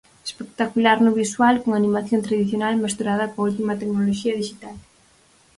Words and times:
Espectacular 0.27 0.97
no 1.03 1.11
visual, 1.21 1.55
con 1.63 1.71
animación 1.75 2.25
tradicional 2.27 2.73
mesturada 2.85 3.31
coa 3.31 3.47
última 3.49 3.77
tecnoloxía 3.81 4.37
dixital. 4.39 4.75